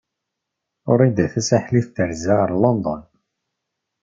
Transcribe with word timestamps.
Wrida 0.91 1.25
Tasaḥlit 1.33 1.87
terza 1.95 2.33
ɣef 2.39 2.51
London. 2.63 3.01